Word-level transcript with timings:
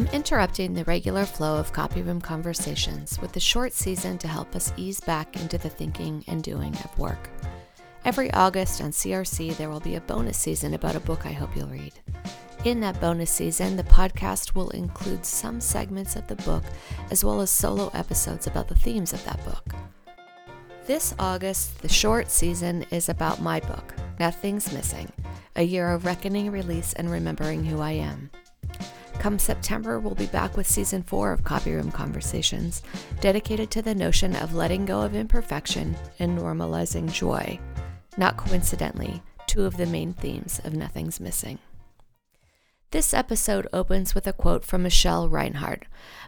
I'm 0.00 0.06
interrupting 0.14 0.72
the 0.72 0.84
regular 0.84 1.26
flow 1.26 1.58
of 1.58 1.74
copy 1.74 2.00
room 2.00 2.22
conversations 2.22 3.20
with 3.20 3.36
a 3.36 3.40
short 3.40 3.74
season 3.74 4.16
to 4.16 4.28
help 4.28 4.56
us 4.56 4.72
ease 4.78 4.98
back 4.98 5.38
into 5.38 5.58
the 5.58 5.68
thinking 5.68 6.24
and 6.26 6.42
doing 6.42 6.74
of 6.76 6.98
work. 6.98 7.28
Every 8.06 8.32
August 8.32 8.80
on 8.80 8.92
CRC, 8.92 9.58
there 9.58 9.68
will 9.68 9.78
be 9.78 9.96
a 9.96 10.00
bonus 10.00 10.38
season 10.38 10.72
about 10.72 10.96
a 10.96 11.00
book 11.00 11.26
I 11.26 11.32
hope 11.32 11.54
you'll 11.54 11.68
read. 11.68 11.92
In 12.64 12.80
that 12.80 12.98
bonus 12.98 13.30
season, 13.30 13.76
the 13.76 13.82
podcast 13.82 14.54
will 14.54 14.70
include 14.70 15.26
some 15.26 15.60
segments 15.60 16.16
of 16.16 16.26
the 16.28 16.36
book 16.36 16.64
as 17.10 17.22
well 17.22 17.42
as 17.42 17.50
solo 17.50 17.90
episodes 17.92 18.46
about 18.46 18.68
the 18.68 18.74
themes 18.76 19.12
of 19.12 19.22
that 19.26 19.44
book. 19.44 19.74
This 20.86 21.14
August, 21.18 21.82
the 21.82 21.90
short 21.90 22.30
season 22.30 22.86
is 22.90 23.10
about 23.10 23.42
my 23.42 23.60
book, 23.60 23.94
Nothing's 24.18 24.72
Missing 24.72 25.12
A 25.56 25.62
Year 25.62 25.90
of 25.90 26.06
Reckoning, 26.06 26.50
Release, 26.50 26.94
and 26.94 27.10
Remembering 27.10 27.66
Who 27.66 27.82
I 27.82 27.92
Am. 27.92 28.30
Come 29.20 29.38
September, 29.38 30.00
we'll 30.00 30.14
be 30.14 30.24
back 30.28 30.56
with 30.56 30.66
season 30.66 31.02
four 31.02 31.30
of 31.30 31.44
Copy 31.44 31.74
Room 31.74 31.92
Conversations, 31.92 32.82
dedicated 33.20 33.70
to 33.70 33.82
the 33.82 33.94
notion 33.94 34.34
of 34.34 34.54
letting 34.54 34.86
go 34.86 35.02
of 35.02 35.14
imperfection 35.14 35.94
and 36.18 36.38
normalizing 36.38 37.12
joy. 37.12 37.60
Not 38.16 38.38
coincidentally, 38.38 39.22
two 39.46 39.66
of 39.66 39.76
the 39.76 39.84
main 39.84 40.14
themes 40.14 40.58
of 40.64 40.72
Nothing's 40.72 41.20
Missing. 41.20 41.58
This 42.92 43.12
episode 43.12 43.68
opens 43.74 44.14
with 44.14 44.26
a 44.26 44.32
quote 44.32 44.64
from 44.64 44.84
Michelle 44.84 45.28
Reinhardt, 45.28 45.84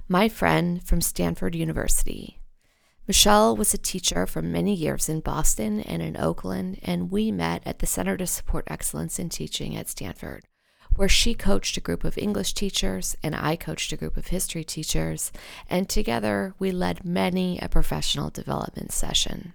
my 0.07 0.29
friend 0.29 0.87
from 0.87 1.01
Stanford 1.01 1.55
University. 1.55 2.43
Michelle 3.09 3.57
was 3.57 3.73
a 3.73 3.79
teacher 3.79 4.27
for 4.27 4.43
many 4.43 4.75
years 4.75 5.09
in 5.09 5.21
Boston 5.21 5.81
and 5.81 6.03
in 6.03 6.19
Oakland, 6.19 6.79
and 6.83 7.11
we 7.11 7.33
met 7.33 7.63
at 7.65 7.79
the 7.79 7.87
Center 7.87 8.19
to 8.19 8.27
Support 8.27 8.65
Excellence 8.67 9.19
in 9.19 9.31
Teaching 9.31 9.75
at 9.75 9.89
Stanford 9.89 10.45
where 10.97 11.09
she 11.09 11.35
coached 11.35 11.77
a 11.77 11.81
group 11.81 12.05
of 12.05 12.19
English 12.19 12.55
teachers 12.55 13.17
and 13.23 13.35
I 13.35 13.57
coached 13.57 13.93
a 13.93 13.97
group 13.97 14.17
of 14.17 14.29
history 14.29 14.65
teachers, 14.65 15.33
and 15.69 15.89
together 15.89 16.55
we 16.59 16.71
led 16.71 17.05
many 17.05 17.59
a 17.59 17.69
professional 17.69 18.31
development 18.31 18.93
session. 18.93 19.55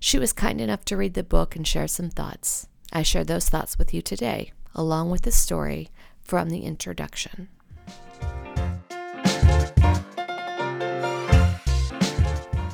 She 0.00 0.18
was 0.18 0.32
kind 0.32 0.60
enough 0.60 0.84
to 0.86 0.96
read 0.96 1.14
the 1.14 1.22
book 1.22 1.56
and 1.56 1.66
share 1.66 1.88
some 1.88 2.10
thoughts. 2.10 2.68
I 2.92 3.02
share 3.02 3.24
those 3.24 3.48
thoughts 3.48 3.78
with 3.78 3.92
you 3.92 4.02
today, 4.02 4.52
along 4.74 5.10
with 5.10 5.22
the 5.22 5.32
story 5.32 5.88
from 6.20 6.50
the 6.50 6.60
introduction. 6.60 7.48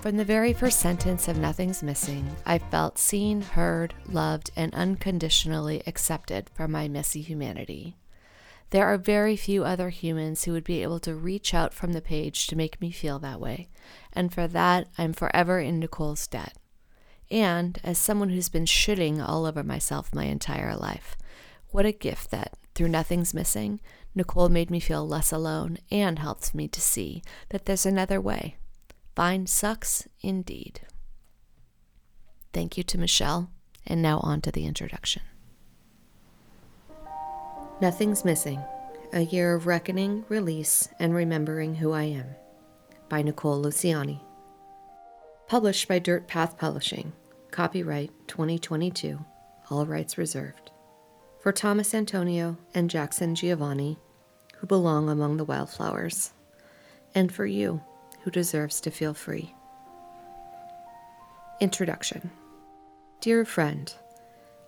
From 0.02 0.16
the 0.16 0.24
very 0.24 0.52
first 0.52 0.80
sentence 0.80 1.28
of 1.28 1.38
Nothing's 1.38 1.80
Missing, 1.80 2.28
I 2.44 2.58
felt 2.58 2.98
seen, 2.98 3.40
heard, 3.40 3.94
loved, 4.08 4.50
and 4.56 4.74
unconditionally 4.74 5.80
accepted 5.86 6.50
for 6.54 6.66
my 6.66 6.88
messy 6.88 7.22
humanity. 7.22 7.94
There 8.70 8.84
are 8.84 8.98
very 8.98 9.36
few 9.36 9.62
other 9.62 9.90
humans 9.90 10.42
who 10.42 10.50
would 10.54 10.64
be 10.64 10.82
able 10.82 10.98
to 10.98 11.14
reach 11.14 11.54
out 11.54 11.72
from 11.72 11.92
the 11.92 12.00
page 12.00 12.48
to 12.48 12.56
make 12.56 12.80
me 12.80 12.90
feel 12.90 13.20
that 13.20 13.38
way, 13.40 13.68
and 14.12 14.34
for 14.34 14.48
that, 14.48 14.88
I'm 14.98 15.12
forever 15.12 15.60
in 15.60 15.78
Nicole's 15.78 16.26
debt. 16.26 16.56
And 17.30 17.78
as 17.84 17.96
someone 17.96 18.30
who's 18.30 18.48
been 18.48 18.64
shitting 18.64 19.24
all 19.24 19.46
over 19.46 19.62
myself 19.62 20.12
my 20.12 20.24
entire 20.24 20.74
life, 20.74 21.16
what 21.70 21.86
a 21.86 21.92
gift 21.92 22.32
that, 22.32 22.54
through 22.74 22.88
Nothing's 22.88 23.32
Missing, 23.32 23.78
Nicole 24.16 24.48
made 24.48 24.68
me 24.68 24.80
feel 24.80 25.06
less 25.06 25.30
alone 25.30 25.78
and 25.92 26.18
helped 26.18 26.56
me 26.56 26.66
to 26.66 26.80
see 26.80 27.22
that 27.50 27.66
there's 27.66 27.86
another 27.86 28.20
way 28.20 28.56
Fine 29.14 29.46
sucks 29.46 30.08
indeed. 30.22 30.80
Thank 32.52 32.76
you 32.76 32.82
to 32.84 32.98
Michelle, 32.98 33.50
and 33.86 34.00
now 34.00 34.20
on 34.20 34.40
to 34.42 34.50
the 34.50 34.66
introduction. 34.66 35.22
Nothing's 37.80 38.24
Missing 38.24 38.62
A 39.12 39.22
Year 39.22 39.54
of 39.54 39.66
Reckoning, 39.66 40.24
Release, 40.28 40.88
and 40.98 41.14
Remembering 41.14 41.74
Who 41.74 41.92
I 41.92 42.04
Am 42.04 42.26
by 43.08 43.20
Nicole 43.20 43.62
Luciani. 43.62 44.20
Published 45.46 45.88
by 45.88 45.98
Dirt 45.98 46.26
Path 46.26 46.56
Publishing. 46.56 47.12
Copyright 47.50 48.10
2022. 48.28 49.22
All 49.68 49.84
rights 49.84 50.16
reserved. 50.16 50.70
For 51.40 51.52
Thomas 51.52 51.92
Antonio 51.92 52.56
and 52.72 52.88
Jackson 52.88 53.34
Giovanni, 53.34 53.98
who 54.56 54.66
belong 54.66 55.10
among 55.10 55.36
the 55.36 55.44
wildflowers. 55.44 56.32
And 57.14 57.30
for 57.30 57.44
you 57.44 57.82
who 58.22 58.30
deserves 58.30 58.80
to 58.80 58.90
feel 58.90 59.14
free. 59.14 59.54
Introduction 61.60 62.30
Dear 63.20 63.44
friend, 63.44 63.94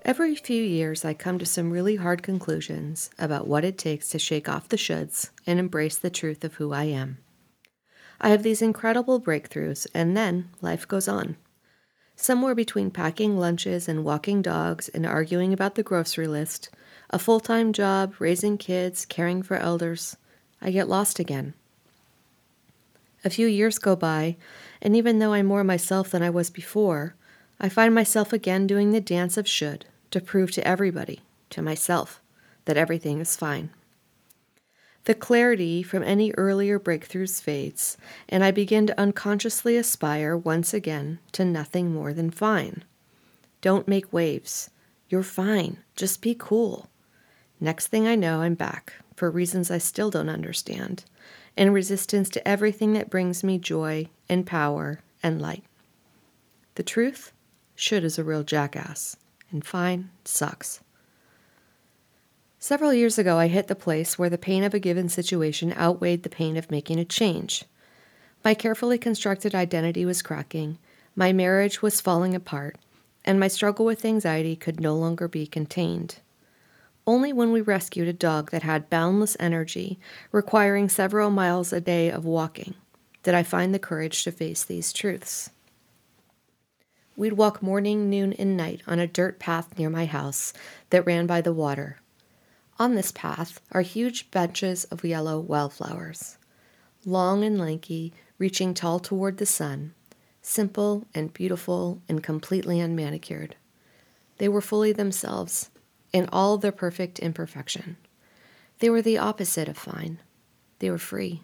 every 0.02 0.36
few 0.36 0.62
years 0.62 1.04
I 1.04 1.14
come 1.14 1.38
to 1.38 1.46
some 1.46 1.72
really 1.72 1.96
hard 1.96 2.22
conclusions 2.22 3.10
about 3.18 3.48
what 3.48 3.64
it 3.64 3.78
takes 3.78 4.08
to 4.10 4.18
shake 4.18 4.48
off 4.48 4.68
the 4.68 4.76
shoulds 4.76 5.30
and 5.46 5.58
embrace 5.58 5.98
the 5.98 6.10
truth 6.10 6.44
of 6.44 6.54
who 6.54 6.72
I 6.72 6.84
am. 6.84 7.18
I 8.20 8.28
have 8.28 8.44
these 8.44 8.62
incredible 8.62 9.20
breakthroughs, 9.20 9.86
and 9.92 10.16
then 10.16 10.50
life 10.60 10.86
goes 10.86 11.08
on. 11.08 11.36
Somewhere 12.16 12.54
between 12.54 12.92
packing 12.92 13.36
lunches 13.36 13.88
and 13.88 14.04
walking 14.04 14.40
dogs 14.40 14.88
and 14.88 15.04
arguing 15.04 15.52
about 15.52 15.74
the 15.74 15.82
grocery 15.82 16.28
list, 16.28 16.70
a 17.10 17.18
full 17.18 17.40
time 17.40 17.72
job, 17.72 18.14
raising 18.20 18.56
kids, 18.56 19.04
caring 19.04 19.42
for 19.42 19.56
elders, 19.56 20.16
I 20.62 20.70
get 20.70 20.88
lost 20.88 21.18
again. 21.18 21.54
A 23.24 23.30
few 23.30 23.46
years 23.46 23.78
go 23.78 23.96
by, 23.96 24.36
and 24.82 24.94
even 24.94 25.18
though 25.18 25.32
I'm 25.32 25.46
more 25.46 25.64
myself 25.64 26.10
than 26.10 26.22
I 26.22 26.28
was 26.28 26.50
before, 26.50 27.14
I 27.58 27.70
find 27.70 27.94
myself 27.94 28.32
again 28.32 28.66
doing 28.66 28.92
the 28.92 29.00
dance 29.00 29.38
of 29.38 29.48
should 29.48 29.86
to 30.10 30.20
prove 30.20 30.52
to 30.52 30.66
everybody, 30.66 31.20
to 31.50 31.62
myself, 31.62 32.20
that 32.66 32.76
everything 32.76 33.20
is 33.20 33.36
fine. 33.36 33.70
The 35.04 35.14
clarity 35.14 35.82
from 35.82 36.02
any 36.02 36.32
earlier 36.32 36.78
breakthroughs 36.78 37.40
fades, 37.40 37.96
and 38.28 38.44
I 38.44 38.50
begin 38.50 38.86
to 38.86 39.00
unconsciously 39.00 39.76
aspire 39.76 40.36
once 40.36 40.74
again 40.74 41.18
to 41.32 41.44
nothing 41.44 41.92
more 41.92 42.12
than 42.12 42.30
fine. 42.30 42.84
Don't 43.60 43.88
make 43.88 44.12
waves. 44.12 44.70
You're 45.08 45.22
fine. 45.22 45.78
Just 45.96 46.20
be 46.20 46.34
cool. 46.38 46.90
Next 47.60 47.88
thing 47.88 48.06
I 48.06 48.14
know, 48.14 48.40
I'm 48.40 48.54
back, 48.54 48.94
for 49.14 49.30
reasons 49.30 49.70
I 49.70 49.78
still 49.78 50.10
don't 50.10 50.28
understand, 50.28 51.04
and 51.56 51.72
resistance 51.72 52.28
to 52.30 52.46
everything 52.46 52.92
that 52.94 53.10
brings 53.10 53.44
me 53.44 53.58
joy 53.58 54.08
and 54.28 54.46
power 54.46 55.00
and 55.22 55.40
light. 55.40 55.64
The 56.74 56.82
truth? 56.82 57.32
Should 57.76 58.04
is 58.04 58.18
a 58.18 58.24
real 58.24 58.42
jackass, 58.42 59.16
and 59.50 59.64
fine 59.64 60.10
sucks. 60.24 60.80
Several 62.58 62.94
years 62.94 63.18
ago, 63.18 63.36
I 63.36 63.48
hit 63.48 63.66
the 63.66 63.74
place 63.74 64.18
where 64.18 64.30
the 64.30 64.38
pain 64.38 64.64
of 64.64 64.72
a 64.72 64.78
given 64.78 65.08
situation 65.08 65.74
outweighed 65.74 66.22
the 66.22 66.30
pain 66.30 66.56
of 66.56 66.70
making 66.70 66.98
a 66.98 67.04
change. 67.04 67.64
My 68.44 68.54
carefully 68.54 68.98
constructed 68.98 69.54
identity 69.54 70.04
was 70.04 70.22
cracking, 70.22 70.78
my 71.16 71.32
marriage 71.32 71.82
was 71.82 72.00
falling 72.00 72.34
apart, 72.34 72.76
and 73.24 73.38
my 73.38 73.48
struggle 73.48 73.86
with 73.86 74.04
anxiety 74.04 74.56
could 74.56 74.80
no 74.80 74.96
longer 74.96 75.28
be 75.28 75.46
contained. 75.46 76.16
Only 77.06 77.32
when 77.32 77.52
we 77.52 77.60
rescued 77.60 78.08
a 78.08 78.14
dog 78.14 78.50
that 78.50 78.62
had 78.62 78.88
boundless 78.88 79.36
energy, 79.38 79.98
requiring 80.32 80.88
several 80.88 81.30
miles 81.30 81.72
a 81.72 81.80
day 81.80 82.10
of 82.10 82.24
walking, 82.24 82.74
did 83.22 83.34
I 83.34 83.42
find 83.42 83.74
the 83.74 83.78
courage 83.78 84.24
to 84.24 84.32
face 84.32 84.64
these 84.64 84.92
truths. 84.92 85.50
We'd 87.16 87.34
walk 87.34 87.62
morning, 87.62 88.08
noon, 88.08 88.32
and 88.32 88.56
night 88.56 88.80
on 88.86 88.98
a 88.98 89.06
dirt 89.06 89.38
path 89.38 89.78
near 89.78 89.90
my 89.90 90.06
house 90.06 90.52
that 90.90 91.04
ran 91.04 91.26
by 91.26 91.42
the 91.42 91.52
water. 91.52 91.98
On 92.78 92.94
this 92.94 93.12
path 93.12 93.60
are 93.70 93.82
huge 93.82 94.30
bunches 94.30 94.84
of 94.84 95.04
yellow 95.04 95.38
wildflowers, 95.38 96.38
long 97.04 97.44
and 97.44 97.58
lanky, 97.58 98.12
reaching 98.38 98.74
tall 98.74 98.98
toward 98.98 99.36
the 99.36 99.46
sun, 99.46 99.94
simple 100.42 101.06
and 101.14 101.32
beautiful 101.32 102.02
and 102.08 102.22
completely 102.22 102.80
unmanicured. 102.80 103.54
They 104.38 104.48
were 104.48 104.60
fully 104.60 104.92
themselves, 104.92 105.70
in 106.14 106.28
all 106.32 106.56
their 106.56 106.72
perfect 106.72 107.18
imperfection. 107.18 107.96
They 108.78 108.88
were 108.88 109.02
the 109.02 109.18
opposite 109.18 109.68
of 109.68 109.76
fine. 109.76 110.20
They 110.78 110.88
were 110.88 110.96
free. 110.96 111.42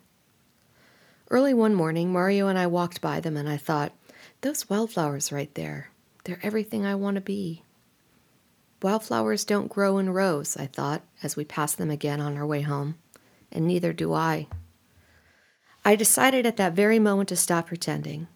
Early 1.28 1.52
one 1.52 1.74
morning, 1.74 2.12
Mario 2.12 2.46
and 2.46 2.56
I 2.56 2.68
walked 2.68 3.00
by 3.00 3.18
them, 3.18 3.36
and 3.36 3.48
I 3.48 3.56
thought, 3.56 3.92
those 4.42 4.70
wildflowers 4.70 5.32
right 5.32 5.52
there, 5.54 5.90
they're 6.22 6.38
everything 6.42 6.86
I 6.86 6.94
want 6.94 7.16
to 7.16 7.20
be. 7.20 7.64
Wildflowers 8.80 9.44
don't 9.44 9.68
grow 9.68 9.98
in 9.98 10.10
rows, 10.10 10.56
I 10.56 10.66
thought, 10.66 11.02
as 11.20 11.36
we 11.36 11.44
passed 11.44 11.76
them 11.76 11.90
again 11.90 12.20
on 12.20 12.36
our 12.36 12.46
way 12.46 12.60
home, 12.60 12.94
and 13.50 13.66
neither 13.66 13.92
do 13.92 14.14
I. 14.14 14.46
I 15.84 15.96
decided 15.96 16.46
at 16.46 16.56
that 16.58 16.74
very 16.74 17.00
moment 17.00 17.28
to 17.30 17.36
stop 17.36 17.66
pretending, 17.66 18.28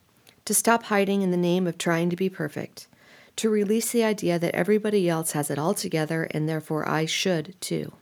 to 0.47 0.53
stop 0.53 0.85
hiding 0.85 1.23
in 1.23 1.31
the 1.31 1.37
name 1.37 1.69
of 1.69 1.79
trying 1.79 2.11
to 2.11 2.17
be 2.17 2.29
perfect, 2.29 2.89
to 3.37 3.51
release 3.51 3.91
the 3.91 4.05
idea 4.05 4.39
that 4.39 4.55
everybody 4.55 5.09
else 5.09 5.33
has 5.33 5.51
it 5.51 5.59
all 5.59 5.75
together 5.75 6.29
and 6.31 6.49
therefore 6.49 6.89
I 6.89 7.07
should 7.07 7.57
too. 7.61 7.93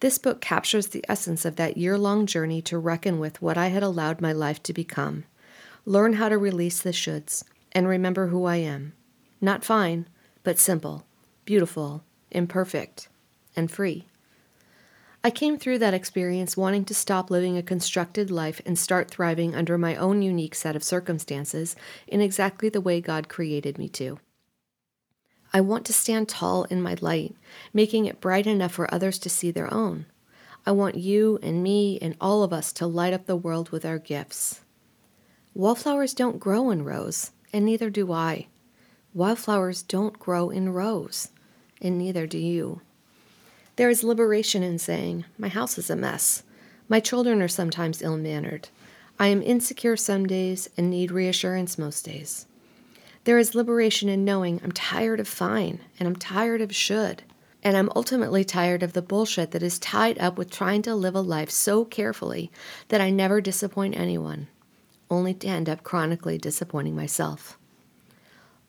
This 0.00 0.18
book 0.18 0.40
captures 0.40 0.88
the 0.88 1.04
essence 1.08 1.44
of 1.44 1.56
that 1.56 1.76
year 1.76 1.96
long 1.96 2.26
journey 2.26 2.60
to 2.62 2.78
reckon 2.78 3.18
with 3.18 3.40
what 3.40 3.56
I 3.56 3.68
had 3.68 3.82
allowed 3.82 4.20
my 4.20 4.32
life 4.32 4.62
to 4.64 4.72
become, 4.72 5.24
learn 5.86 6.14
how 6.14 6.28
to 6.28 6.36
release 6.36 6.80
the 6.80 6.90
shoulds, 6.90 7.42
and 7.72 7.88
remember 7.88 8.28
who 8.28 8.44
I 8.44 8.56
am. 8.56 8.92
Not 9.40 9.64
fine, 9.64 10.06
but 10.42 10.58
simple, 10.58 11.06
beautiful, 11.44 12.04
imperfect, 12.30 13.08
and 13.56 13.70
free. 13.70 14.06
I 15.26 15.30
came 15.30 15.56
through 15.56 15.78
that 15.78 15.94
experience 15.94 16.54
wanting 16.54 16.84
to 16.84 16.94
stop 16.94 17.30
living 17.30 17.56
a 17.56 17.62
constructed 17.62 18.30
life 18.30 18.60
and 18.66 18.78
start 18.78 19.10
thriving 19.10 19.54
under 19.54 19.78
my 19.78 19.96
own 19.96 20.20
unique 20.20 20.54
set 20.54 20.76
of 20.76 20.84
circumstances 20.84 21.76
in 22.06 22.20
exactly 22.20 22.68
the 22.68 22.82
way 22.82 23.00
God 23.00 23.30
created 23.30 23.78
me 23.78 23.88
to. 23.90 24.18
I 25.54 25.60
want 25.60 25.86
to 25.86 25.92
stand 25.92 26.28
tall 26.28 26.64
in 26.64 26.82
my 26.82 26.96
light, 27.00 27.36
making 27.72 28.06
it 28.06 28.20
bright 28.20 28.48
enough 28.48 28.72
for 28.72 28.92
others 28.92 29.20
to 29.20 29.30
see 29.30 29.52
their 29.52 29.72
own. 29.72 30.06
I 30.66 30.72
want 30.72 30.96
you 30.96 31.38
and 31.44 31.62
me 31.62 31.96
and 32.02 32.16
all 32.20 32.42
of 32.42 32.52
us 32.52 32.72
to 32.72 32.88
light 32.88 33.12
up 33.12 33.26
the 33.26 33.36
world 33.36 33.70
with 33.70 33.84
our 33.84 34.00
gifts. 34.00 34.62
Wallflowers 35.54 36.12
don't 36.12 36.40
grow 36.40 36.70
in 36.70 36.84
rows, 36.84 37.30
and 37.52 37.64
neither 37.64 37.88
do 37.88 38.10
I. 38.10 38.48
Wildflowers 39.14 39.82
don't 39.82 40.18
grow 40.18 40.50
in 40.50 40.72
rows, 40.72 41.28
and 41.80 41.96
neither 41.96 42.26
do 42.26 42.38
you. 42.38 42.80
There 43.76 43.88
is 43.88 44.02
liberation 44.02 44.64
in 44.64 44.80
saying, 44.80 45.24
My 45.38 45.48
house 45.48 45.78
is 45.78 45.88
a 45.88 45.94
mess. 45.94 46.42
My 46.88 46.98
children 46.98 47.40
are 47.40 47.46
sometimes 47.46 48.02
ill 48.02 48.16
mannered. 48.16 48.70
I 49.20 49.28
am 49.28 49.40
insecure 49.40 49.96
some 49.96 50.26
days 50.26 50.68
and 50.76 50.90
need 50.90 51.12
reassurance 51.12 51.78
most 51.78 52.04
days. 52.04 52.46
There 53.24 53.38
is 53.38 53.54
liberation 53.54 54.10
in 54.10 54.22
knowing 54.22 54.60
I'm 54.62 54.72
tired 54.72 55.18
of 55.18 55.26
fine 55.26 55.80
and 55.98 56.06
I'm 56.06 56.16
tired 56.16 56.60
of 56.60 56.74
should. 56.74 57.22
And 57.62 57.74
I'm 57.74 57.88
ultimately 57.96 58.44
tired 58.44 58.82
of 58.82 58.92
the 58.92 59.00
bullshit 59.00 59.50
that 59.52 59.62
is 59.62 59.78
tied 59.78 60.18
up 60.18 60.36
with 60.36 60.50
trying 60.50 60.82
to 60.82 60.94
live 60.94 61.14
a 61.14 61.22
life 61.22 61.48
so 61.50 61.86
carefully 61.86 62.52
that 62.88 63.00
I 63.00 63.08
never 63.08 63.40
disappoint 63.40 63.96
anyone, 63.96 64.48
only 65.10 65.32
to 65.32 65.48
end 65.48 65.70
up 65.70 65.82
chronically 65.82 66.36
disappointing 66.36 66.94
myself. 66.94 67.58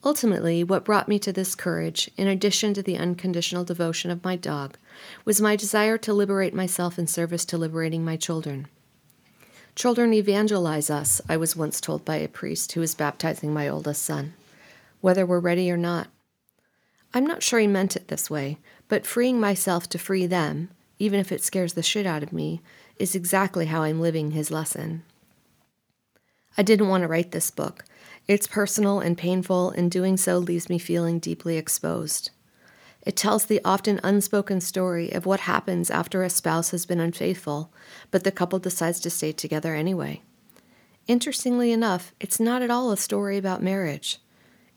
Ultimately, 0.05 0.63
what 0.63 0.85
brought 0.85 1.09
me 1.09 1.19
to 1.19 1.33
this 1.33 1.55
courage, 1.55 2.09
in 2.15 2.29
addition 2.29 2.73
to 2.75 2.83
the 2.83 2.97
unconditional 2.97 3.65
devotion 3.65 4.09
of 4.11 4.23
my 4.23 4.37
dog, 4.37 4.77
was 5.25 5.41
my 5.41 5.57
desire 5.57 5.97
to 5.97 6.13
liberate 6.13 6.53
myself 6.53 6.97
in 6.97 7.07
service 7.07 7.43
to 7.45 7.57
liberating 7.57 8.05
my 8.05 8.15
children. 8.15 8.67
Children 9.75 10.13
evangelize 10.13 10.89
us, 10.89 11.19
I 11.27 11.35
was 11.35 11.57
once 11.57 11.81
told 11.81 12.05
by 12.05 12.15
a 12.17 12.29
priest 12.29 12.71
who 12.71 12.79
was 12.79 12.95
baptizing 12.95 13.53
my 13.53 13.67
oldest 13.67 14.03
son 14.03 14.35
whether 15.05 15.23
we're 15.23 15.39
ready 15.39 15.69
or 15.69 15.77
not. 15.77 16.07
I'm 17.13 17.27
not 17.27 17.43
sure 17.43 17.59
he 17.59 17.67
meant 17.67 17.95
it 17.95 18.07
this 18.07 18.27
way, 18.27 18.57
but 18.87 19.05
freeing 19.05 19.39
myself 19.39 19.87
to 19.89 19.99
free 19.99 20.25
them, 20.25 20.71
even 20.97 21.19
if 21.19 21.31
it 21.31 21.43
scares 21.43 21.73
the 21.73 21.83
shit 21.83 22.07
out 22.07 22.23
of 22.23 22.33
me, 22.33 22.59
is 22.97 23.13
exactly 23.13 23.67
how 23.67 23.83
I'm 23.83 24.01
living 24.01 24.31
his 24.31 24.49
lesson. 24.49 25.03
I 26.57 26.63
didn't 26.63 26.87
want 26.87 27.03
to 27.03 27.07
write 27.07 27.33
this 27.33 27.51
book. 27.51 27.85
It's 28.27 28.47
personal 28.47 28.99
and 28.99 29.15
painful, 29.15 29.69
and 29.69 29.91
doing 29.91 30.17
so 30.17 30.39
leaves 30.39 30.69
me 30.69 30.79
feeling 30.79 31.19
deeply 31.19 31.55
exposed. 31.55 32.31
It 33.03 33.15
tells 33.15 33.45
the 33.45 33.61
often 33.63 33.99
unspoken 34.03 34.59
story 34.59 35.11
of 35.11 35.27
what 35.27 35.41
happens 35.41 35.91
after 35.91 36.23
a 36.23 36.31
spouse 36.31 36.71
has 36.71 36.87
been 36.87 36.99
unfaithful, 36.99 37.71
but 38.09 38.23
the 38.23 38.31
couple 38.31 38.57
decides 38.57 38.99
to 39.01 39.11
stay 39.11 39.33
together 39.33 39.75
anyway. 39.75 40.23
Interestingly 41.05 41.71
enough, 41.71 42.11
it's 42.19 42.39
not 42.39 42.63
at 42.63 42.71
all 42.71 42.91
a 42.91 42.97
story 42.97 43.37
about 43.37 43.61
marriage. 43.61 44.17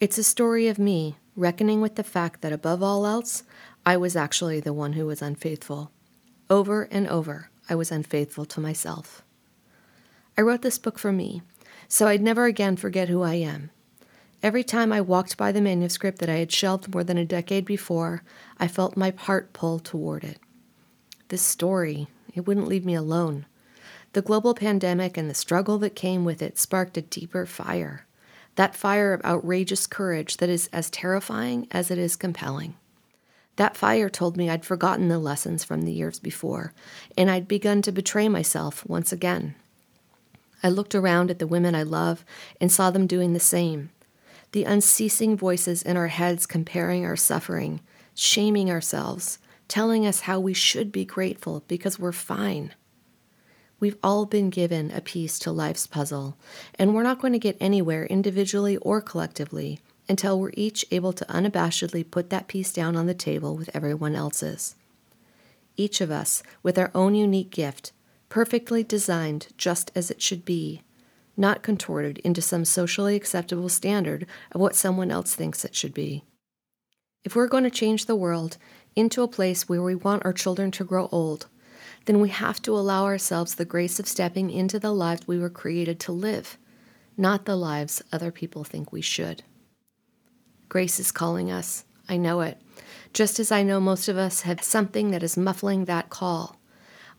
It's 0.01 0.17
a 0.17 0.23
story 0.23 0.69
of 0.69 0.79
me 0.79 1.17
reckoning 1.35 1.81
with 1.81 1.97
the 1.97 2.05
fact 2.05 2.41
that 2.43 2.53
above 2.53 2.85
all 2.85 3.05
else, 3.05 3.43
I 3.85 3.97
was 3.97 4.15
actually 4.15 4.61
the 4.61 4.73
one 4.73 4.93
who 4.93 5.07
was 5.07 5.21
unfaithful. 5.21 5.91
Over 6.49 6.85
and 6.85 7.09
over, 7.09 7.51
I 7.69 7.75
was 7.75 7.91
unfaithful 7.91 8.45
to 8.45 8.61
myself. 8.61 9.25
I 10.37 10.43
wrote 10.43 10.63
this 10.63 10.79
book 10.79 11.01
for 11.01 11.11
me, 11.11 11.43
so 11.89 12.07
I'd 12.07 12.23
never 12.23 12.45
again 12.45 12.77
forget 12.77 13.09
who 13.09 13.23
I 13.23 13.35
am. 13.35 13.71
Every 14.41 14.63
time 14.63 14.93
I 14.93 15.01
walked 15.01 15.37
by 15.37 15.51
the 15.51 15.61
manuscript 15.61 16.21
that 16.21 16.31
I 16.31 16.37
had 16.37 16.53
shelved 16.53 16.95
more 16.95 17.03
than 17.03 17.19
a 17.19 17.25
decade 17.25 17.65
before, 17.65 18.23
I 18.57 18.69
felt 18.69 18.97
my 18.97 19.13
heart 19.17 19.53
pull 19.53 19.81
toward 19.81 20.23
it. 20.23 20.39
This 21.27 21.43
story, 21.43 22.07
it 22.33 22.47
wouldn't 22.47 22.69
leave 22.69 22.87
me 22.87 22.95
alone. 22.95 23.47
The 24.13 24.23
global 24.23 24.55
pandemic 24.55 25.17
and 25.17 25.29
the 25.29 25.35
struggle 25.35 25.77
that 25.79 25.97
came 25.97 26.25
with 26.25 26.41
it 26.41 26.57
sparked 26.57 26.97
a 26.97 27.03
deeper 27.03 27.47
fire 27.47 28.07
that 28.59 28.75
fire 28.75 29.13
of 29.13 29.25
outrageous 29.25 29.87
courage 29.87 30.39
that 30.39 30.49
is 30.49 30.69
as 30.73 30.91
terrifying 30.91 31.69
as 31.71 31.93
it 31.93 31.97
is 31.97 32.17
compelling. 32.17 32.75
That 33.55 33.77
fire 33.77 34.09
told 34.09 34.37
me 34.37 34.51
I'd 34.51 34.65
forgotten 34.65 35.07
the 35.07 35.21
lessons 35.21 35.63
from 35.63 35.83
the 35.83 35.93
years 35.93 36.19
before, 36.19 36.73
and 37.17 37.31
I'd 37.31 37.47
begun 37.47 37.83
to 37.83 37.93
betray 37.93 38.29
myself 38.29 38.85
once 38.85 39.13
again. 39.13 39.55
I 40.61 40.71
looked 40.71 40.97
around 40.97 41.31
at 41.31 41.39
the 41.39 41.47
women 41.47 41.77
I 41.77 41.85
love 41.85 42.25
and 42.61 42.73
saw 42.73 42.91
them 42.91 43.07
doing 43.07 43.33
the 43.33 43.39
same. 43.39 43.91
The 44.51 44.65
unceasing 44.65 45.37
voices 45.37 45.85
in 45.85 45.97
our 45.97 46.09
heads 46.09 46.45
comparing 46.45 47.05
our 47.05 47.15
suffering, 47.15 47.79
shaming 48.13 48.73
ourselves, 48.73 49.39
telling 49.69 50.05
us 50.05 50.23
how 50.23 50.41
we 50.41 50.53
should 50.53 50.91
be 50.91 51.05
grateful 51.05 51.63
because 51.69 51.97
we're 51.97 52.11
fine. 52.11 52.75
We've 53.81 53.99
all 54.03 54.27
been 54.27 54.51
given 54.51 54.91
a 54.91 55.01
piece 55.01 55.39
to 55.41 55.53
life's 55.53 55.87
puzzle, 55.87 56.37
and 56.75 56.95
we're 56.95 57.05
not 57.05 57.21
going 57.21 57.33
to 57.33 57.39
get 57.39 57.57
anywhere 57.61 58.07
individually 58.07 58.77
or 58.79 59.01
collectively 59.01 59.79
until 60.09 60.41
we're 60.41 60.51
each 60.55 60.85
able 60.91 61.13
to 61.13 61.25
unabashedly 61.27 62.11
put 62.11 62.31
that 62.31 62.49
piece 62.49 62.73
down 62.73 62.97
on 62.97 63.07
the 63.07 63.15
table 63.15 63.57
with 63.57 63.71
everyone 63.75 64.17
else's. 64.17 64.75
Each 65.77 66.01
of 66.01 66.11
us, 66.11 66.43
with 66.63 66.77
our 66.77 66.91
own 66.93 67.15
unique 67.15 67.51
gift, 67.51 67.93
perfectly 68.29 68.83
designed 68.83 69.49
just 69.57 69.93
as 69.95 70.11
it 70.11 70.21
should 70.21 70.45
be, 70.45 70.83
not 71.37 71.63
contorted 71.63 72.19
into 72.19 72.43
some 72.43 72.65
socially 72.65 73.15
acceptable 73.15 73.69
standard 73.69 74.27
of 74.51 74.61
what 74.61 74.75
someone 74.75 75.13
else 75.13 75.37
thinks 75.37 75.65
it 75.65 75.77
should 75.77 75.95
be. 75.95 76.25
If 77.23 77.37
we're 77.37 77.47
going 77.47 77.65
to 77.65 77.71
change 77.71 78.07
the 78.07 78.17
world 78.17 78.57
into 78.97 79.23
a 79.23 79.29
place 79.29 79.69
where 79.69 79.83
we 79.83 79.95
want 79.95 80.25
our 80.25 80.33
children 80.33 80.73
to 80.73 80.85
grow 80.85 81.09
old, 81.13 81.47
then 82.09 82.21
we 82.21 82.31
have 82.31 82.63
to 82.63 82.75
allow 82.75 83.05
ourselves 83.05 83.55
the 83.55 83.67
grace 83.67 84.01
of 84.01 84.09
stepping 84.09 84.49
into 84.49 84.79
the 84.79 84.93
lives 84.93 85.29
we 85.29 85.39
were 85.39 85.51
created 85.51 86.01
to 86.01 86.11
live, 86.11 86.57
not 87.19 87.45
the 87.45 87.55
lives 87.55 88.01
other 88.11 88.33
people 88.33 88.65
think 88.65 88.91
we 88.91 89.03
should. 89.03 89.43
Grace 90.71 90.99
is 90.99 91.13
calling 91.13 91.51
us. 91.51 91.85
I 92.09 92.17
know 92.17 92.41
it. 92.41 92.63
Just 93.13 93.39
as 93.39 93.53
I 93.53 93.63
know 93.63 93.79
most 93.79 94.09
of 94.09 94.17
us 94.17 94.41
have 94.41 94.63
something 94.63 95.11
that 95.11 95.23
is 95.23 95.37
muffling 95.37 95.85
that 95.85 96.09
call. 96.09 96.59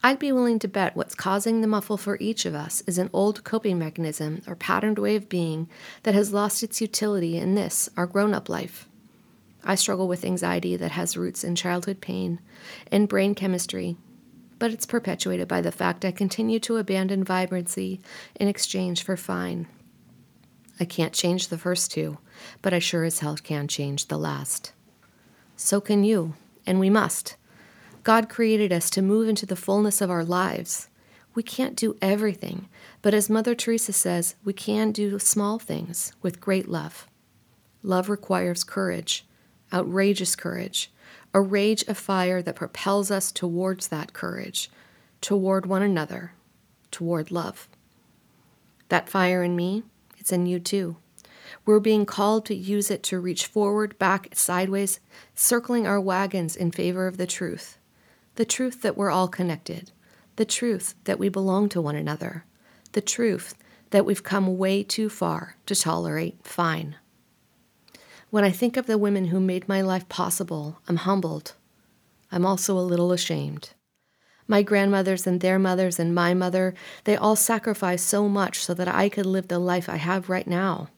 I'd 0.02 0.18
be 0.18 0.32
willing 0.32 0.58
to 0.58 0.68
bet 0.68 0.96
what's 0.96 1.14
causing 1.14 1.62
the 1.62 1.68
muffle 1.68 1.98
for 1.98 2.18
each 2.20 2.48
of 2.48 2.56
us 2.56 2.82
is 2.88 2.98
an 2.98 3.12
old 3.14 3.44
coping 3.44 3.78
mechanism 3.78 4.42
or 4.48 4.56
patterned 4.56 4.98
way 4.98 5.16
of 5.16 5.30
being 5.30 5.70
that 6.02 6.16
has 6.16 6.34
lost 6.34 6.64
its 6.64 6.82
utility 6.82 7.38
in 7.38 7.54
this, 7.54 7.92
our 7.96 8.08
grown 8.08 8.34
up 8.34 8.50
life. 8.50 8.90
I 9.64 9.76
struggle 9.76 10.08
with 10.08 10.26
anxiety 10.26 10.76
that 10.78 10.94
has 10.94 11.16
roots 11.16 11.44
in 11.44 11.54
childhood 11.54 12.02
pain 12.02 12.40
in 12.92 13.06
brain 13.06 13.36
chemistry 13.36 13.96
but 14.60 14.72
it's 14.72 14.86
perpetuated 14.86 15.48
by 15.48 15.62
the 15.62 15.72
fact 15.72 16.06
I 16.06 16.12
continue 16.12 16.60
to 16.60 16.78
abandon 16.78 17.24
vibrancy 17.24 18.02
in 18.36 18.48
exchange 18.48 19.04
for 19.04 19.18
fine. 19.18 19.68
I 20.80 20.86
can't 20.86 21.14
change 21.14 21.48
the 21.48 21.58
first 21.58 21.92
two, 21.92 22.20
but 22.62 22.74
I 22.74 22.80
sure 22.80 23.04
as 23.04 23.20
hell 23.20 23.38
can 23.38 23.68
change 23.68 24.08
the 24.08 24.18
last. 24.18 24.74
So 25.56 25.82
can 25.82 26.04
you, 26.04 26.36
and 26.66 26.80
we 26.80 26.90
must. 26.90 27.36
God 28.04 28.30
created 28.30 28.72
us 28.72 28.90
to 28.92 29.02
move 29.02 29.28
into 29.28 29.46
the 29.46 29.58
fullness 29.58 30.02
of 30.02 30.10
our 30.10 30.24
lives. 30.24 30.88
We 31.36 31.44
can't 31.44 31.76
do 31.76 31.98
everything, 32.02 32.70
but 33.02 33.14
as 33.14 33.30
Mother 33.30 33.56
Teresa 33.56 33.94
says, 33.94 34.36
we 34.44 34.54
can 34.54 34.92
do 34.92 35.20
small 35.20 35.60
things 35.60 36.14
with 36.22 36.42
great 36.42 36.68
love. 36.68 37.08
Love 37.84 38.10
requires 38.10 38.64
courage, 38.64 39.26
outrageous 39.74 40.36
courage, 40.36 40.92
a 41.34 41.42
rage 41.42 41.84
of 41.84 41.98
fire 41.98 42.42
that 42.42 42.56
propels 42.56 43.12
us 43.12 43.32
towards 43.32 43.88
that 43.90 44.14
courage, 44.14 44.70
toward 45.22 45.66
one 45.66 45.82
another, 45.82 46.34
toward 46.92 47.32
love. 47.32 47.68
That 48.90 49.10
fire 49.10 49.44
in 49.44 49.56
me, 49.56 49.84
it's 50.18 50.32
in 50.32 50.46
you 50.46 50.60
too. 50.60 50.98
We're 51.66 51.80
being 51.80 52.06
called 52.06 52.46
to 52.46 52.56
use 52.56 52.90
it 52.90 53.04
to 53.04 53.20
reach 53.20 53.46
forward, 53.46 53.98
back, 54.00 54.30
sideways, 54.34 55.00
circling 55.36 55.86
our 55.86 56.00
wagons 56.00 56.56
in 56.56 56.72
favor 56.72 57.08
of 57.08 57.18
the 57.18 57.28
truth. 57.28 57.78
The 58.36 58.46
truth 58.46 58.82
that 58.82 58.98
we're 58.98 59.12
all 59.12 59.28
connected. 59.28 59.92
The 60.36 60.46
truth 60.46 60.96
that 61.04 61.20
we 61.20 61.30
belong 61.30 61.70
to 61.70 61.82
one 61.82 61.96
another. 61.96 62.46
The 62.94 63.02
truth 63.02 63.56
that 63.92 64.06
we've 64.06 64.24
come 64.24 64.58
way 64.58 64.84
too 64.84 65.10
far 65.10 65.58
to 65.66 65.76
tolerate 65.76 66.38
fine. 66.44 66.96
When 68.32 68.44
I 68.44 68.52
think 68.52 68.78
of 68.78 68.86
the 68.86 68.98
women 68.98 69.26
who 69.26 69.40
made 69.40 69.68
my 69.68 69.82
life 69.82 70.08
possible, 70.08 70.80
I'm 70.88 70.98
humbled. 70.98 71.54
I'm 72.32 72.46
also 72.46 72.78
a 72.78 72.82
little 72.82 73.12
ashamed. 73.12 73.72
My 74.48 74.62
grandmothers 74.62 75.26
and 75.26 75.42
their 75.42 75.58
mothers 75.58 76.00
and 76.00 76.14
my 76.14 76.36
mother, 76.36 76.76
they 77.06 77.16
all 77.16 77.36
sacrificed 77.36 78.06
so 78.06 78.30
much 78.30 78.60
so 78.60 78.76
that 78.76 78.88
I 78.88 79.10
could 79.10 79.26
live 79.26 79.48
the 79.48 79.58
life 79.58 79.90
I 79.90 79.96
have 79.98 80.30
right 80.30 80.48
now. 80.48 80.90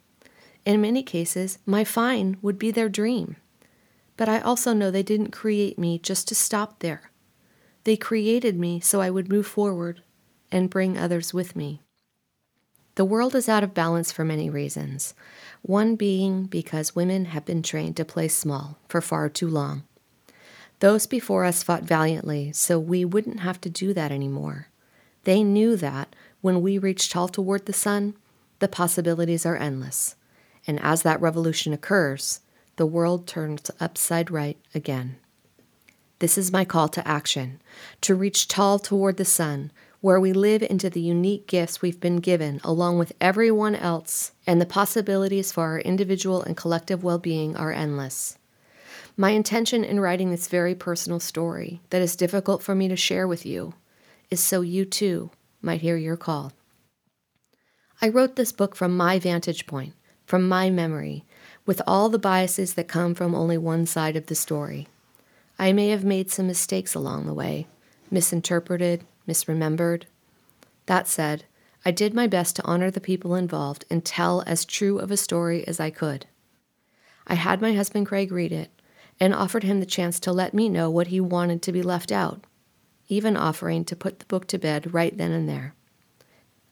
In 0.65 0.81
many 0.81 1.03
cases, 1.03 1.57
my 1.65 1.85
fine 1.85 2.37
would 2.41 2.59
be 2.59 2.69
their 2.69 2.89
dream. 2.89 3.37
But 4.17 4.27
I 4.27 4.39
also 4.39 4.73
know 4.73 4.91
they 4.91 5.03
didn't 5.03 5.31
create 5.31 5.79
me 5.79 5.99
just 5.99 6.27
to 6.27 6.35
stop 6.35 6.79
there. 6.79 7.11
They 7.85 7.95
created 7.95 8.59
me 8.59 8.81
so 8.81 8.99
I 8.99 9.09
would 9.09 9.29
move 9.29 9.47
forward 9.47 10.03
and 10.51 10.69
bring 10.69 10.97
others 10.97 11.33
with 11.33 11.55
me. 11.55 11.81
The 12.95 13.05
world 13.05 13.35
is 13.35 13.47
out 13.47 13.63
of 13.63 13.73
balance 13.73 14.11
for 14.11 14.25
many 14.25 14.49
reasons, 14.49 15.13
one 15.61 15.95
being 15.95 16.45
because 16.45 16.95
women 16.95 17.25
have 17.25 17.45
been 17.45 17.61
trained 17.61 17.95
to 17.97 18.05
play 18.05 18.27
small 18.27 18.77
for 18.87 19.01
far 19.01 19.29
too 19.29 19.47
long. 19.47 19.83
Those 20.79 21.05
before 21.05 21.45
us 21.45 21.61
fought 21.61 21.83
valiantly, 21.83 22.51
so 22.53 22.79
we 22.79 23.05
wouldn't 23.05 23.41
have 23.41 23.61
to 23.61 23.69
do 23.69 23.93
that 23.93 24.11
anymore. 24.11 24.67
They 25.23 25.43
knew 25.43 25.75
that 25.75 26.15
when 26.41 26.61
we 26.61 26.77
reach 26.79 27.09
tall 27.09 27.27
toward 27.27 27.65
the 27.67 27.73
sun, 27.73 28.15
the 28.59 28.67
possibilities 28.67 29.45
are 29.45 29.55
endless. 29.55 30.15
And 30.65 30.79
as 30.81 31.03
that 31.03 31.21
revolution 31.21 31.73
occurs, 31.73 32.41
the 32.77 32.85
world 32.85 33.27
turns 33.27 33.69
upside 33.79 34.31
right 34.31 34.57
again. 34.73 35.17
This 36.17 36.37
is 36.37 36.51
my 36.51 36.65
call 36.65 36.87
to 36.89 37.07
action 37.07 37.61
to 38.01 38.15
reach 38.15 38.47
tall 38.47 38.79
toward 38.79 39.17
the 39.17 39.25
sun, 39.25 39.71
where 40.01 40.19
we 40.19 40.33
live 40.33 40.63
into 40.63 40.89
the 40.89 40.99
unique 40.99 41.47
gifts 41.47 41.81
we've 41.81 41.99
been 41.99 42.17
given 42.17 42.59
along 42.63 42.97
with 42.97 43.13
everyone 43.21 43.75
else, 43.75 44.31
and 44.47 44.59
the 44.59 44.65
possibilities 44.65 45.51
for 45.51 45.63
our 45.63 45.79
individual 45.79 46.41
and 46.41 46.57
collective 46.57 47.03
well 47.03 47.19
being 47.19 47.55
are 47.55 47.71
endless. 47.71 48.37
My 49.15 49.29
intention 49.29 49.83
in 49.83 49.99
writing 49.99 50.31
this 50.31 50.47
very 50.47 50.73
personal 50.73 51.19
story 51.19 51.81
that 51.91 52.01
is 52.01 52.15
difficult 52.15 52.63
for 52.63 52.73
me 52.73 52.87
to 52.87 52.95
share 52.95 53.27
with 53.27 53.45
you 53.45 53.75
is 54.31 54.39
so 54.39 54.61
you 54.61 54.85
too 54.85 55.29
might 55.61 55.81
hear 55.81 55.97
your 55.97 56.17
call. 56.17 56.51
I 58.01 58.09
wrote 58.09 58.35
this 58.35 58.51
book 58.51 58.75
from 58.75 58.97
my 58.97 59.19
vantage 59.19 59.67
point, 59.67 59.93
from 60.25 60.49
my 60.49 60.71
memory, 60.71 61.25
with 61.67 61.79
all 61.85 62.09
the 62.09 62.17
biases 62.17 62.73
that 62.73 62.87
come 62.87 63.13
from 63.13 63.35
only 63.35 63.57
one 63.57 63.85
side 63.85 64.15
of 64.15 64.25
the 64.25 64.33
story. 64.33 64.87
I 65.59 65.73
may 65.73 65.89
have 65.89 66.03
made 66.03 66.31
some 66.31 66.47
mistakes 66.47 66.95
along 66.95 67.27
the 67.27 67.35
way, 67.35 67.67
misinterpreted, 68.09 69.05
misremembered. 69.31 70.03
That 70.87 71.07
said, 71.07 71.45
I 71.85 71.91
did 71.91 72.13
my 72.13 72.27
best 72.27 72.55
to 72.57 72.65
honor 72.65 72.91
the 72.91 73.01
people 73.01 73.35
involved 73.35 73.85
and 73.89 74.03
tell 74.03 74.43
as 74.45 74.65
true 74.65 74.99
of 74.99 75.09
a 75.09 75.17
story 75.17 75.65
as 75.67 75.79
I 75.79 75.89
could. 75.89 76.27
I 77.25 77.35
had 77.35 77.61
my 77.61 77.73
husband 77.73 78.07
Craig 78.07 78.31
read 78.31 78.51
it 78.51 78.69
and 79.19 79.33
offered 79.33 79.63
him 79.63 79.79
the 79.79 79.85
chance 79.85 80.19
to 80.19 80.33
let 80.33 80.53
me 80.53 80.67
know 80.67 80.89
what 80.89 81.07
he 81.07 81.19
wanted 81.19 81.61
to 81.61 81.71
be 81.71 81.81
left 81.81 82.11
out, 82.11 82.43
even 83.07 83.37
offering 83.37 83.85
to 83.85 83.95
put 83.95 84.19
the 84.19 84.25
book 84.25 84.47
to 84.47 84.57
bed 84.57 84.93
right 84.93 85.17
then 85.17 85.31
and 85.31 85.47
there. 85.47 85.73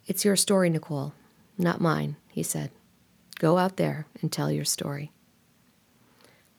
It's 0.06 0.26
your 0.26 0.36
story, 0.36 0.70
Nicole, 0.70 1.14
not 1.58 1.82
mine, 1.82 2.16
he 2.28 2.44
said. 2.44 2.72
Go 3.38 3.58
out 3.58 3.78
there 3.78 4.06
and 4.22 4.32
tell 4.32 4.52
your 4.52 4.66
story. 4.66 5.12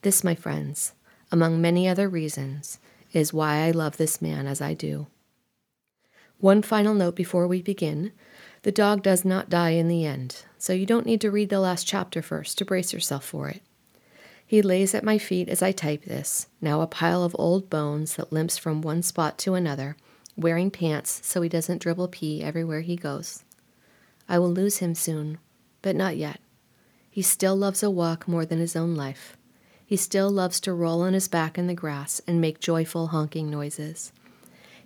This, 0.02 0.24
my 0.24 0.34
friends, 0.34 0.94
among 1.30 1.60
many 1.60 1.86
other 1.86 2.08
reasons, 2.08 2.78
is 3.12 3.32
why 3.32 3.66
I 3.66 3.70
love 3.70 3.96
this 3.96 4.22
man 4.22 4.46
as 4.46 4.60
I 4.60 4.74
do. 4.74 5.08
One 6.40 6.62
final 6.62 6.94
note 6.94 7.16
before 7.16 7.46
we 7.46 7.60
begin 7.60 8.12
the 8.62 8.72
dog 8.72 9.02
does 9.02 9.24
not 9.24 9.48
die 9.48 9.70
in 9.70 9.88
the 9.88 10.04
end, 10.04 10.44
so 10.58 10.72
you 10.72 10.84
don't 10.84 11.06
need 11.06 11.20
to 11.22 11.30
read 11.30 11.48
the 11.48 11.60
last 11.60 11.86
chapter 11.86 12.20
first 12.20 12.58
to 12.58 12.64
brace 12.64 12.92
yourself 12.92 13.24
for 13.24 13.48
it. 13.48 13.62
He 14.46 14.62
lays 14.62 14.94
at 14.94 15.04
my 15.04 15.16
feet 15.18 15.48
as 15.48 15.62
I 15.62 15.72
type 15.72 16.04
this, 16.04 16.48
now 16.60 16.80
a 16.80 16.86
pile 16.86 17.24
of 17.24 17.36
old 17.38 17.70
bones 17.70 18.16
that 18.16 18.32
limps 18.32 18.58
from 18.58 18.82
one 18.82 19.02
spot 19.02 19.38
to 19.38 19.54
another, 19.54 19.96
wearing 20.36 20.70
pants 20.70 21.20
so 21.24 21.40
he 21.40 21.48
doesn't 21.48 21.80
dribble 21.80 22.08
pee 22.08 22.42
everywhere 22.42 22.80
he 22.80 22.96
goes. 22.96 23.44
I 24.28 24.38
will 24.38 24.52
lose 24.52 24.78
him 24.78 24.94
soon, 24.94 25.38
but 25.82 25.96
not 25.96 26.16
yet. 26.16 26.40
He 27.10 27.22
still 27.22 27.56
loves 27.56 27.82
a 27.82 27.90
walk 27.90 28.26
more 28.26 28.46
than 28.46 28.60
his 28.60 28.76
own 28.76 28.94
life. 28.94 29.36
He 29.84 29.96
still 29.96 30.30
loves 30.30 30.60
to 30.60 30.72
roll 30.72 31.02
on 31.02 31.12
his 31.12 31.28
back 31.28 31.58
in 31.58 31.66
the 31.66 31.74
grass 31.74 32.20
and 32.26 32.40
make 32.40 32.60
joyful 32.60 33.08
honking 33.08 33.50
noises. 33.50 34.12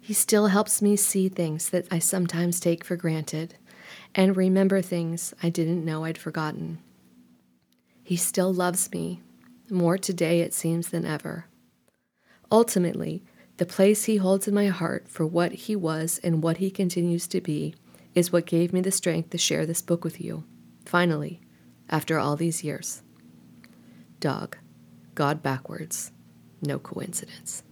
He 0.04 0.12
still 0.12 0.48
helps 0.48 0.82
me 0.82 0.96
see 0.96 1.30
things 1.30 1.70
that 1.70 1.86
I 1.90 1.98
sometimes 1.98 2.60
take 2.60 2.84
for 2.84 2.94
granted 2.94 3.54
and 4.14 4.36
remember 4.36 4.82
things 4.82 5.32
I 5.42 5.48
didn't 5.48 5.82
know 5.82 6.04
I'd 6.04 6.18
forgotten. 6.18 6.78
He 8.02 8.14
still 8.16 8.52
loves 8.52 8.92
me, 8.92 9.22
more 9.70 9.96
today 9.96 10.40
it 10.40 10.52
seems 10.52 10.88
than 10.88 11.06
ever. 11.06 11.46
Ultimately, 12.52 13.24
the 13.56 13.64
place 13.64 14.04
he 14.04 14.18
holds 14.18 14.46
in 14.46 14.52
my 14.52 14.66
heart 14.66 15.08
for 15.08 15.24
what 15.24 15.52
he 15.52 15.74
was 15.74 16.20
and 16.22 16.42
what 16.42 16.58
he 16.58 16.70
continues 16.70 17.26
to 17.28 17.40
be 17.40 17.74
is 18.14 18.30
what 18.30 18.44
gave 18.44 18.74
me 18.74 18.82
the 18.82 18.90
strength 18.90 19.30
to 19.30 19.38
share 19.38 19.64
this 19.64 19.80
book 19.80 20.04
with 20.04 20.20
you, 20.20 20.44
finally, 20.84 21.40
after 21.88 22.18
all 22.18 22.36
these 22.36 22.62
years. 22.62 23.00
Dog, 24.20 24.58
God 25.14 25.42
backwards, 25.42 26.12
no 26.60 26.78
coincidence. 26.78 27.62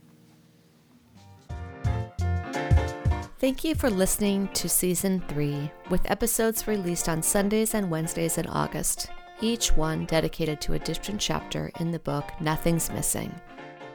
Thank 3.43 3.65
you 3.65 3.75
for 3.75 3.91
listening 3.91 4.47
to 4.55 4.69
Season 4.69 5.21
3, 5.27 5.69
with 5.91 6.09
episodes 6.09 6.69
released 6.69 7.09
on 7.09 7.25
Sundays 7.25 7.75
and 7.75 7.91
Wednesdays 7.91 8.39
in 8.39 8.47
August, 8.47 9.11
each 9.41 9.77
one 9.77 10.05
dedicated 10.05 10.61
to 10.61 10.75
a 10.75 10.79
different 10.79 11.21
chapter 11.21 11.73
in 11.81 11.91
the 11.91 11.99
book 11.99 12.31
Nothing's 12.41 12.89
Missing. 12.93 13.35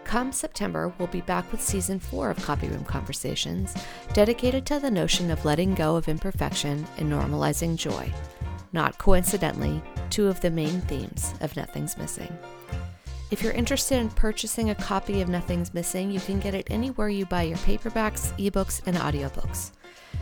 Come 0.03 0.33
September, 0.33 0.93
we'll 0.97 1.07
be 1.07 1.21
back 1.21 1.49
with 1.49 1.61
Season 1.61 1.97
4 1.97 2.31
of 2.31 2.43
Copy 2.43 2.67
Room 2.67 2.83
Conversations, 2.83 3.73
dedicated 4.11 4.65
to 4.65 4.79
the 4.79 4.91
notion 4.91 5.31
of 5.31 5.45
letting 5.45 5.73
go 5.75 5.95
of 5.95 6.09
imperfection 6.09 6.85
and 6.97 7.09
normalizing 7.09 7.77
joy. 7.77 8.11
Not 8.73 8.97
coincidentally, 8.97 9.81
two 10.09 10.27
of 10.27 10.41
the 10.41 10.51
main 10.51 10.81
themes 10.81 11.33
of 11.39 11.55
Nothing's 11.55 11.97
Missing. 11.97 12.37
If 13.29 13.43
you're 13.43 13.51
interested 13.51 13.97
in 13.97 14.09
purchasing 14.09 14.69
a 14.69 14.75
copy 14.75 15.19
of 15.19 15.27
Nothing's 15.27 15.73
Missing, 15.73 16.11
you 16.11 16.19
can 16.21 16.39
get 16.39 16.55
it 16.55 16.67
anywhere 16.69 17.09
you 17.09 17.25
buy 17.25 17.41
your 17.43 17.57
paperbacks, 17.57 18.31
ebooks, 18.37 18.81
and 18.85 18.95
audiobooks. 18.95 19.71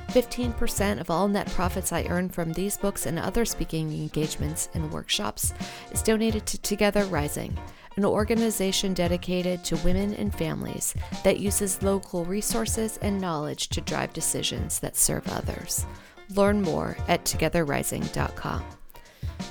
15% 0.09 0.99
of 0.99 1.11
all 1.11 1.27
net 1.27 1.47
profits 1.51 1.91
I 1.91 2.05
earn 2.09 2.29
from 2.29 2.51
these 2.53 2.77
books 2.77 3.05
and 3.05 3.19
other 3.19 3.45
speaking 3.45 3.91
engagements 3.91 4.69
and 4.73 4.91
workshops 4.91 5.53
is 5.91 6.01
donated 6.01 6.47
to 6.47 6.57
Together 6.57 7.03
Rising, 7.05 7.55
an 7.95 8.05
organization 8.05 8.95
dedicated 8.95 9.63
to 9.65 9.77
women 9.77 10.15
and 10.15 10.33
families 10.33 10.95
that 11.23 11.39
uses 11.39 11.83
local 11.83 12.25
resources 12.25 12.97
and 13.03 13.21
knowledge 13.21 13.69
to 13.69 13.81
drive 13.81 14.13
decisions 14.13 14.79
that 14.79 14.97
serve 14.97 15.27
others. 15.27 15.85
Learn 16.29 16.59
more 16.59 16.97
at 17.07 17.23
togetherrising.com. 17.23 18.63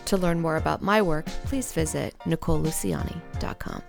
To 0.06 0.16
learn 0.16 0.40
more 0.40 0.56
about 0.56 0.82
my 0.82 1.02
work, 1.02 1.26
please 1.44 1.72
visit 1.72 2.14
NicoleLuciani.com. 2.20 3.82